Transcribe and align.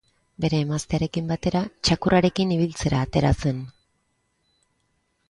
Bere 0.43 0.59
emaztearekin 0.67 1.27
batera 1.31 1.61
txakurrarekin 1.89 2.53
ibiltzera 2.57 3.03
atera 3.09 3.33
zen. 3.45 3.61